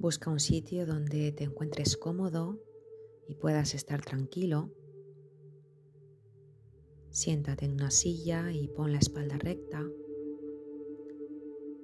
Busca 0.00 0.30
un 0.30 0.40
sitio 0.40 0.86
donde 0.86 1.30
te 1.30 1.44
encuentres 1.44 1.98
cómodo 1.98 2.58
y 3.28 3.34
puedas 3.34 3.74
estar 3.74 4.02
tranquilo. 4.02 4.72
Siéntate 7.10 7.66
en 7.66 7.72
una 7.72 7.90
silla 7.90 8.50
y 8.50 8.68
pon 8.68 8.92
la 8.92 8.98
espalda 8.98 9.36
recta. 9.36 9.86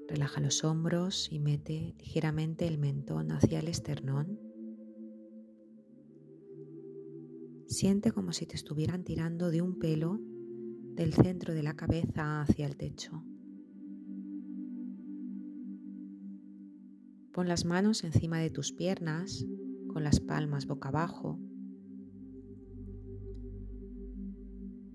Relaja 0.09 0.41
los 0.41 0.65
hombros 0.65 1.29
y 1.31 1.41
mete 1.41 1.95
ligeramente 1.99 2.67
el 2.67 2.79
mentón 2.79 3.33
hacia 3.33 3.61
el 3.61 3.69
esternón. 3.69 4.41
Siente 7.67 8.13
como 8.13 8.33
si 8.33 8.47
te 8.47 8.57
estuvieran 8.57 9.05
tirando 9.05 9.51
de 9.51 9.61
un 9.61 9.79
pelo 9.79 10.19
del 10.95 11.13
centro 11.13 11.53
de 11.53 11.63
la 11.63 11.77
cabeza 11.77 12.41
hacia 12.41 12.67
el 12.67 12.79
techo. 12.79 13.23
Pon 17.37 17.49
las 17.49 17.67
manos 17.67 18.03
encima 18.03 18.39
de 18.39 18.49
tus 18.49 18.73
piernas 18.73 19.45
con 19.93 20.03
las 20.03 20.21
palmas 20.21 20.65
boca 20.65 20.89
abajo 20.89 21.39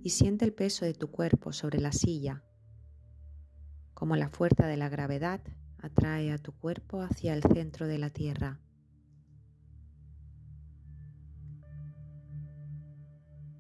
y 0.02 0.09
siente 0.09 0.46
el 0.46 0.52
peso 0.52 0.84
de 0.84 0.96
tu 0.96 1.12
cuerpo 1.12 1.54
sobre 1.54 1.80
la 1.80 1.91
silla 1.91 2.44
como 3.94 4.16
la 4.16 4.27
fuerza 4.27 4.66
de 4.66 4.76
la 4.76 4.90
gravedad 4.90 5.41
atrae 5.77 6.32
a 6.32 6.40
tu 6.40 6.52
cuerpo 6.54 7.04
hacia 7.04 7.35
el 7.35 7.44
centro 7.44 7.88
de 7.88 7.99
la 7.99 8.09
Tierra. 8.09 8.60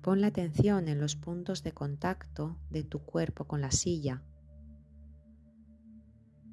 Pon 0.01 0.21
la 0.21 0.27
atención 0.27 0.87
en 0.87 0.99
los 0.99 1.15
puntos 1.15 1.61
de 1.61 1.73
contacto 1.73 2.57
de 2.71 2.83
tu 2.83 3.05
cuerpo 3.05 3.45
con 3.45 3.61
la 3.61 3.69
silla. 3.69 4.23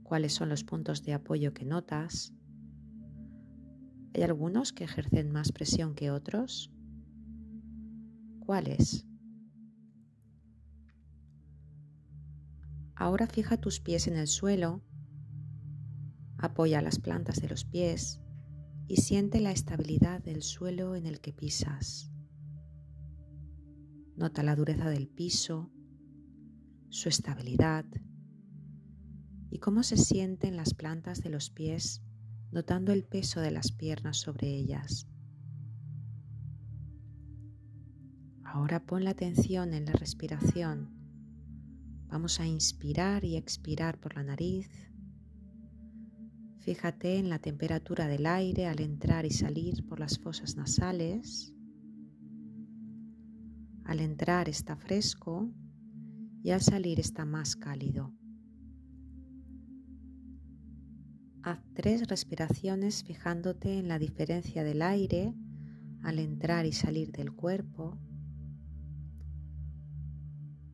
¿Cuáles 0.09 0.33
son 0.33 0.49
los 0.49 0.65
puntos 0.65 1.03
de 1.03 1.13
apoyo 1.13 1.53
que 1.53 1.67
notas? 1.67 2.33
¿Hay 4.15 4.23
algunos 4.23 4.73
que 4.73 4.85
ejercen 4.85 5.31
más 5.31 5.53
presión 5.53 5.95
que 5.95 6.11
otros? 6.11 6.73
¿Cuáles? 8.41 9.07
Ahora 12.95 13.27
fija 13.27 13.59
tus 13.59 13.81
pies 13.81 14.07
en 14.09 14.17
el 14.17 14.29
suelo, 14.29 14.83
apoya 16.39 16.81
las 16.81 16.99
plantas 16.99 17.43
de 17.43 17.49
los 17.51 17.67
pies 17.67 18.19
y 18.87 18.97
siente 18.97 19.41
la 19.41 19.51
estabilidad 19.51 20.23
del 20.23 20.41
suelo 20.41 20.97
en 20.97 21.05
el 21.05 21.21
que 21.21 21.35
pisas. 21.35 22.11
Nota 24.17 24.43
la 24.43 24.57
dureza 24.57 24.89
del 24.89 25.07
piso, 25.07 25.71
su 26.89 27.11
estabilidad 27.11 27.85
y 29.51 29.59
cómo 29.59 29.83
se 29.83 29.97
sienten 29.97 30.57
las 30.57 30.75
plantas 30.75 31.23
de 31.23 31.31
los 31.31 31.51
pies 31.51 32.03
notando 32.51 32.93
el 32.93 33.05
peso 33.05 33.41
de 33.41 33.51
las 33.51 33.73
piernas 33.73 34.19
sobre 34.19 34.49
ellas. 34.49 35.07
Ahora 38.45 38.85
pon 38.85 39.05
la 39.05 39.11
atención 39.11 39.75
en 39.75 39.85
la 39.85 39.93
respiración 39.93 40.99
Vamos 42.11 42.41
a 42.41 42.47
inspirar 42.47 43.23
y 43.25 43.37
expirar 43.37 44.01
por 44.01 44.15
la 44.15 44.23
nariz. 44.23 44.71
Fíjate 46.61 47.19
en 47.19 47.29
la 47.29 47.39
temperatura 47.39 48.09
del 48.09 48.25
aire 48.25 48.67
al 48.67 48.81
entrar 48.81 49.27
y 49.27 49.31
salir 49.31 49.87
por 49.87 50.01
las 50.01 50.19
fosas 50.19 50.57
nasales. 50.57 51.53
Al 53.85 54.01
entrar 54.01 54.49
está 54.49 54.75
fresco 54.77 55.51
y 56.43 56.51
al 56.51 56.63
salir 56.63 56.99
está 56.99 57.27
más 57.27 57.57
cálido. 57.57 58.15
Haz 61.43 61.61
tres 61.75 62.09
respiraciones 62.09 63.05
fijándote 63.05 63.79
en 63.79 63.89
la 63.89 63.99
diferencia 63.99 64.65
del 64.65 64.83
aire 64.83 65.35
al 66.03 66.19
entrar 66.19 66.67
y 66.67 66.73
salir 66.73 67.13
del 67.13 67.33
cuerpo 67.33 67.99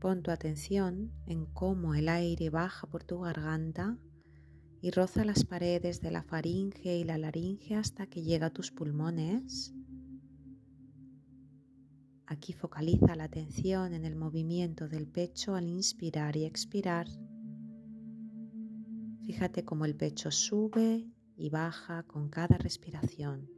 Pon 0.05 0.23
tu 0.23 0.31
atención 0.31 1.13
en 1.25 1.47
cómo 1.47 1.95
el 1.95 2.11
aire 2.11 2.51
baja 2.51 2.87
por 2.87 3.05
tu 3.05 3.21
garganta 3.21 3.97
y 4.83 4.91
roza 4.91 5.25
las 5.25 5.47
paredes 5.47 6.03
de 6.03 6.11
la 6.11 6.23
faringe 6.23 6.99
y 6.99 7.05
la 7.05 7.17
laringe 7.17 7.75
hasta 7.75 8.07
que 8.07 8.23
llega 8.23 8.49
a 8.49 8.53
tus 8.53 8.71
pulmones. 8.71 9.73
Aquí 12.27 12.53
focaliza 12.53 13.17
la 13.17 13.25
atención 13.25 13.95
en 13.95 14.05
el 14.05 14.15
movimiento 14.15 14.91
del 14.91 15.07
pecho 15.07 15.55
al 15.55 15.71
inspirar 15.71 16.37
y 16.37 16.45
expirar. 16.45 17.07
Fíjate 19.27 19.65
cómo 19.65 19.87
el 19.87 19.97
pecho 19.97 20.31
sube 20.31 21.07
y 21.37 21.49
baja 21.49 22.03
con 22.03 22.29
cada 22.29 22.59
respiración. 22.59 23.49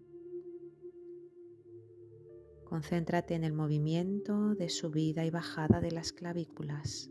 Concéntrate 2.65 3.34
en 3.34 3.44
el 3.44 3.53
movimiento 3.53 4.55
de 4.55 4.69
subida 4.69 5.25
y 5.25 5.31
bajada 5.31 5.81
de 5.81 5.91
las 5.91 6.12
clavículas. 6.12 7.10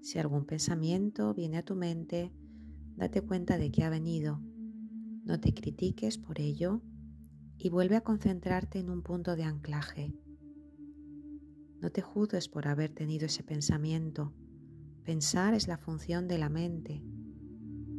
Si 0.00 0.18
algún 0.18 0.44
pensamiento 0.44 1.34
viene 1.34 1.58
a 1.58 1.64
tu 1.64 1.74
mente, 1.74 2.32
date 2.96 3.22
cuenta 3.22 3.58
de 3.58 3.70
que 3.70 3.84
ha 3.84 3.90
venido. 3.90 4.40
No 5.24 5.40
te 5.40 5.54
critiques 5.54 6.18
por 6.18 6.40
ello 6.40 6.82
y 7.56 7.70
vuelve 7.70 7.96
a 7.96 8.02
concentrarte 8.02 8.78
en 8.80 8.90
un 8.90 9.02
punto 9.02 9.36
de 9.36 9.44
anclaje. 9.44 10.12
No 11.82 11.92
te 11.92 12.00
juzgues 12.00 12.48
por 12.48 12.66
haber 12.66 12.94
tenido 12.94 13.26
ese 13.26 13.42
pensamiento. 13.42 14.32
Pensar 15.04 15.52
es 15.52 15.68
la 15.68 15.76
función 15.76 16.26
de 16.28 16.38
la 16.38 16.48
mente 16.48 17.02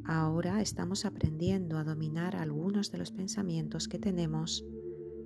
Ahora 0.05 0.61
estamos 0.61 1.05
aprendiendo 1.05 1.77
a 1.77 1.85
dominar 1.85 2.35
algunos 2.35 2.91
de 2.91 2.97
los 2.97 3.11
pensamientos 3.11 3.87
que 3.87 3.99
tenemos, 3.99 4.65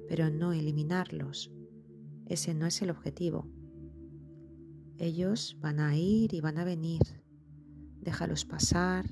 pero 0.07 0.29
no 0.29 0.53
eliminarlos. 0.53 1.51
Ese 2.27 2.53
no 2.53 2.67
es 2.67 2.79
el 2.83 2.91
objetivo. 2.91 3.49
Ellos 4.99 5.57
van 5.59 5.79
a 5.79 5.97
ir 5.97 6.33
y 6.35 6.41
van 6.41 6.59
a 6.59 6.63
venir. 6.63 7.01
Déjalos 8.01 8.45
pasar, 8.45 9.09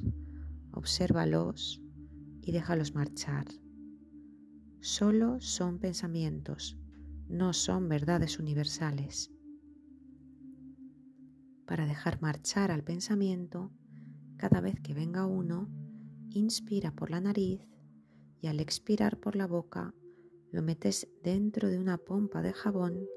obsérvalos 0.71 1.81
y 2.41 2.51
déjalos 2.51 2.93
marchar. 2.93 3.47
Solo 4.81 5.41
son 5.41 5.79
pensamientos, 5.79 6.77
no 7.27 7.53
son 7.53 7.89
verdades 7.89 8.37
universales. 8.37 9.31
Para 11.65 11.85
dejar 11.85 12.21
marchar 12.21 12.71
al 12.71 12.83
pensamiento, 12.83 13.71
cada 14.37 14.61
vez 14.61 14.79
que 14.81 14.93
venga 14.93 15.25
uno, 15.25 15.67
inspira 16.29 16.91
por 16.91 17.09
la 17.09 17.21
nariz 17.21 17.61
y 18.41 18.47
al 18.47 18.59
expirar 18.59 19.19
por 19.19 19.35
la 19.35 19.47
boca 19.47 19.93
lo 20.51 20.61
metes 20.61 21.07
dentro 21.23 21.69
de 21.69 21.79
una 21.79 21.97
pompa 21.97 22.41
de 22.41 22.53
jabón 22.53 23.07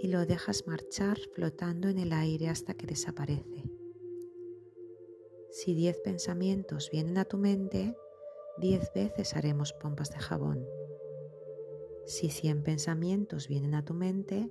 y 0.00 0.08
lo 0.08 0.24
dejas 0.26 0.66
marchar 0.66 1.18
flotando 1.34 1.88
en 1.88 1.98
el 1.98 2.12
aire 2.12 2.48
hasta 2.48 2.74
que 2.74 2.86
desaparece. 2.86 3.70
Si 5.50 5.74
diez 5.74 6.00
pensamientos 6.00 6.88
vienen 6.90 7.18
a 7.18 7.26
tu 7.26 7.36
mente, 7.36 7.94
diez 8.58 8.90
veces 8.94 9.36
haremos 9.36 9.74
pompas 9.74 10.10
de 10.10 10.18
jabón. 10.18 10.66
Si 12.06 12.30
cien 12.30 12.62
pensamientos 12.62 13.48
vienen 13.48 13.74
a 13.74 13.84
tu 13.84 13.94
mente, 13.94 14.50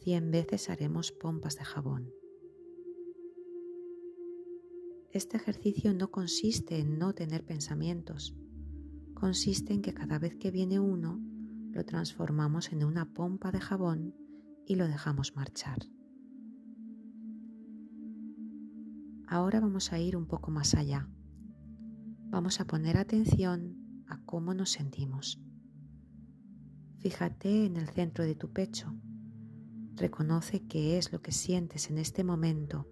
cien 0.00 0.30
veces 0.30 0.68
haremos 0.68 1.12
pompas 1.12 1.56
de 1.56 1.64
jabón. 1.64 2.12
Este 5.16 5.38
ejercicio 5.38 5.94
no 5.94 6.10
consiste 6.10 6.78
en 6.78 6.98
no 6.98 7.14
tener 7.14 7.42
pensamientos, 7.42 8.36
consiste 9.14 9.72
en 9.72 9.80
que 9.80 9.94
cada 9.94 10.18
vez 10.18 10.36
que 10.36 10.50
viene 10.50 10.78
uno, 10.78 11.18
lo 11.70 11.86
transformamos 11.86 12.70
en 12.70 12.84
una 12.84 13.14
pompa 13.14 13.50
de 13.50 13.58
jabón 13.58 14.14
y 14.66 14.74
lo 14.74 14.86
dejamos 14.86 15.34
marchar. 15.34 15.78
Ahora 19.26 19.58
vamos 19.58 19.90
a 19.94 19.98
ir 19.98 20.18
un 20.18 20.26
poco 20.26 20.50
más 20.50 20.74
allá. 20.74 21.08
Vamos 22.28 22.60
a 22.60 22.66
poner 22.66 22.98
atención 22.98 24.04
a 24.08 24.20
cómo 24.26 24.52
nos 24.52 24.68
sentimos. 24.68 25.40
Fíjate 26.98 27.64
en 27.64 27.78
el 27.78 27.88
centro 27.88 28.22
de 28.22 28.34
tu 28.34 28.52
pecho. 28.52 28.94
Reconoce 29.94 30.66
qué 30.66 30.98
es 30.98 31.10
lo 31.10 31.22
que 31.22 31.32
sientes 31.32 31.88
en 31.88 31.96
este 31.96 32.22
momento, 32.22 32.86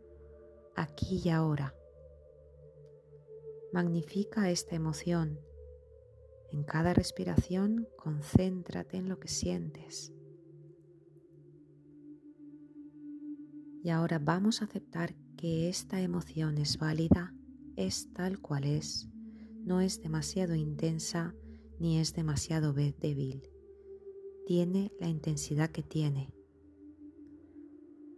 aquí 0.74 1.20
y 1.22 1.28
ahora. 1.28 1.74
Magnifica 3.74 4.50
esta 4.50 4.76
emoción. 4.76 5.40
En 6.52 6.62
cada 6.62 6.94
respiración 6.94 7.88
concéntrate 7.96 8.98
en 8.98 9.08
lo 9.08 9.18
que 9.18 9.26
sientes. 9.26 10.12
Y 13.82 13.90
ahora 13.90 14.20
vamos 14.20 14.62
a 14.62 14.66
aceptar 14.66 15.16
que 15.36 15.68
esta 15.68 16.00
emoción 16.00 16.58
es 16.58 16.78
válida, 16.78 17.34
es 17.74 18.12
tal 18.12 18.38
cual 18.38 18.62
es, 18.62 19.08
no 19.64 19.80
es 19.80 20.00
demasiado 20.00 20.54
intensa 20.54 21.34
ni 21.80 21.98
es 21.98 22.14
demasiado 22.14 22.74
débil. 22.74 23.42
Tiene 24.46 24.92
la 25.00 25.08
intensidad 25.08 25.70
que 25.70 25.82
tiene. 25.82 26.32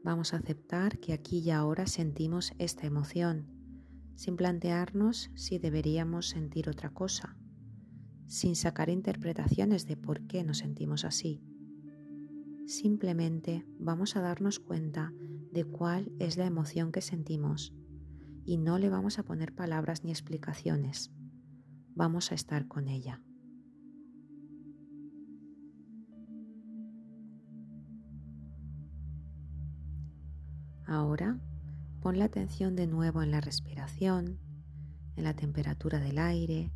Vamos 0.04 0.34
a 0.34 0.36
aceptar 0.36 0.98
que 0.98 1.14
aquí 1.14 1.38
y 1.38 1.50
ahora 1.50 1.86
sentimos 1.86 2.52
esta 2.58 2.86
emoción, 2.86 3.55
sin 4.16 4.36
plantearnos 4.36 5.30
si 5.34 5.58
deberíamos 5.58 6.28
sentir 6.28 6.68
otra 6.68 6.90
cosa, 6.90 7.36
sin 8.26 8.56
sacar 8.56 8.88
interpretaciones 8.88 9.86
de 9.86 9.96
por 9.96 10.26
qué 10.26 10.42
nos 10.42 10.58
sentimos 10.58 11.04
así. 11.04 11.42
Simplemente 12.66 13.64
vamos 13.78 14.16
a 14.16 14.20
darnos 14.20 14.58
cuenta 14.58 15.12
de 15.52 15.64
cuál 15.64 16.10
es 16.18 16.36
la 16.36 16.46
emoción 16.46 16.90
que 16.90 17.02
sentimos 17.02 17.72
y 18.44 18.58
no 18.58 18.78
le 18.78 18.88
vamos 18.88 19.18
a 19.18 19.22
poner 19.22 19.54
palabras 19.54 20.02
ni 20.02 20.10
explicaciones. 20.10 21.12
Vamos 21.94 22.32
a 22.32 22.34
estar 22.34 22.66
con 22.66 22.88
ella. 22.88 23.22
Ahora 30.86 31.40
pon 32.00 32.18
la 32.18 32.26
atención 32.26 32.76
de 32.76 32.86
nuevo 32.86 33.22
en 33.22 33.32
la 33.32 33.40
en 35.16 35.24
la 35.24 35.34
temperatura 35.34 36.00
del 36.00 36.18
aire, 36.18 36.72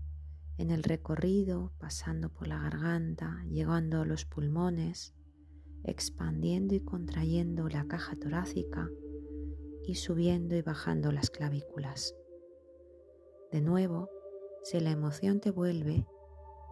en 0.59 0.71
el 0.71 0.83
recorrido 0.83 1.73
pasando 1.79 2.29
por 2.29 2.47
la 2.47 2.59
garganta, 2.59 3.45
llegando 3.49 4.01
a 4.01 4.05
los 4.05 4.25
pulmones, 4.25 5.15
expandiendo 5.83 6.75
y 6.75 6.81
contrayendo 6.81 7.69
la 7.69 7.85
caja 7.87 8.15
torácica 8.17 8.89
y 9.87 9.97
subiendo 9.97 10.55
y 10.55 10.63
bajando 10.63 11.11
las 11.11 11.31
clavículas. 11.31 12.15
De 13.51 13.61
nuevo, 13.61 14.09
si 14.63 14.79
la 14.79 14.91
emoción 14.91 15.41
te 15.41 15.51
vuelve, 15.51 16.07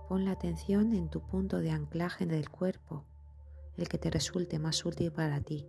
pon 0.09 0.25
la 0.25 0.33
atención 0.33 0.95
en 0.95 1.11
tu 1.11 1.27
punto 1.27 1.59
de 1.59 1.71
anclaje 1.71 2.27
del 2.27 2.49
cuerpo, 2.49 3.07
el 3.77 3.89
que 3.89 3.99
te 3.99 4.11
resulte 4.11 4.59
más 4.59 4.85
útil 4.85 5.11
para 5.11 5.41
ti. 5.41 5.67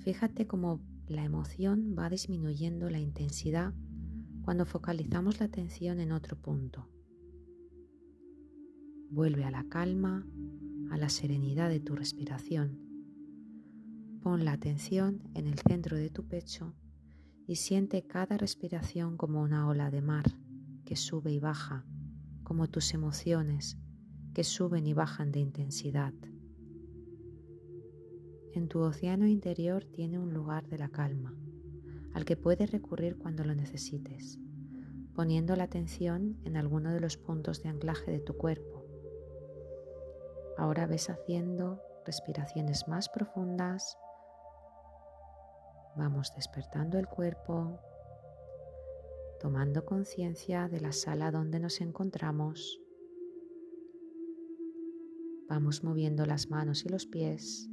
Fíjate 0.00 0.46
cómo 0.46 0.80
la 1.08 1.24
emoción 1.24 1.94
va 1.98 2.08
disminuyendo 2.08 2.88
la 2.88 3.00
intensidad 3.00 3.74
cuando 4.42 4.64
focalizamos 4.64 5.40
la 5.40 5.46
atención 5.46 6.00
en 6.00 6.12
otro 6.12 6.36
punto. 6.36 6.88
Vuelve 9.10 9.44
a 9.44 9.50
la 9.50 9.64
calma, 9.68 10.26
a 10.90 10.96
la 10.96 11.10
serenidad 11.10 11.68
de 11.68 11.80
tu 11.80 11.94
respiración. 11.94 12.78
Pon 14.22 14.46
la 14.46 14.52
atención 14.52 15.22
en 15.34 15.46
el 15.46 15.58
centro 15.58 15.98
de 15.98 16.08
tu 16.08 16.26
pecho 16.26 16.74
y 17.46 17.56
siente 17.56 18.06
cada 18.06 18.38
respiración 18.38 19.18
como 19.18 19.42
una 19.42 19.68
ola 19.68 19.90
de 19.90 20.00
mar 20.00 20.24
que 20.86 20.96
sube 20.96 21.30
y 21.30 21.40
baja, 21.40 21.84
como 22.42 22.68
tus 22.68 22.94
emociones 22.94 23.76
que 24.32 24.44
suben 24.44 24.86
y 24.86 24.94
bajan 24.94 25.30
de 25.30 25.40
intensidad. 25.40 26.14
En 28.52 28.66
tu 28.66 28.80
océano 28.80 29.28
interior 29.28 29.84
tiene 29.84 30.18
un 30.18 30.34
lugar 30.34 30.66
de 30.66 30.76
la 30.76 30.88
calma, 30.88 31.36
al 32.14 32.24
que 32.24 32.36
puedes 32.36 32.72
recurrir 32.72 33.16
cuando 33.16 33.44
lo 33.44 33.54
necesites, 33.54 34.40
poniendo 35.14 35.54
la 35.54 35.64
atención 35.64 36.36
en 36.44 36.56
alguno 36.56 36.92
de 36.92 36.98
los 36.98 37.16
puntos 37.16 37.62
de 37.62 37.68
anclaje 37.68 38.10
de 38.10 38.18
tu 38.18 38.36
cuerpo. 38.36 38.84
Ahora 40.58 40.86
ves 40.86 41.10
haciendo 41.10 41.80
respiraciones 42.04 42.88
más 42.88 43.08
profundas. 43.08 43.96
Vamos 45.96 46.32
despertando 46.34 46.98
el 46.98 47.06
cuerpo, 47.06 47.78
tomando 49.38 49.84
conciencia 49.84 50.68
de 50.68 50.80
la 50.80 50.90
sala 50.90 51.30
donde 51.30 51.60
nos 51.60 51.80
encontramos. 51.80 52.80
Vamos 55.48 55.84
moviendo 55.84 56.26
las 56.26 56.50
manos 56.50 56.84
y 56.84 56.88
los 56.88 57.06
pies 57.06 57.70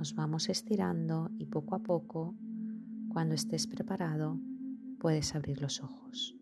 nos 0.00 0.14
vamos 0.14 0.48
estirando 0.48 1.30
y 1.36 1.44
poco 1.44 1.74
a 1.74 1.80
poco, 1.80 2.34
cuando 3.10 3.34
estés 3.34 3.66
preparado, 3.66 4.40
puedes 4.98 5.34
abrir 5.34 5.60
los 5.60 5.82
ojos. 5.82 6.39